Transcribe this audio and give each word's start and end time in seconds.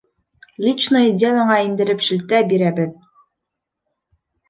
«Личное 0.67 1.09
дело»ңа 1.25 1.59
индереп 1.67 2.03
шелтә 2.09 2.43
бирәбеҙ! 2.55 2.99